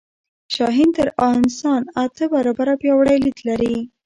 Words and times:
شاهین 0.55 0.89
تر 0.97 1.07
انسان 1.29 1.81
اته 2.03 2.25
برابره 2.33 2.73
پیاوړی 2.81 3.17
لید 3.23 3.37
لري 3.47 3.75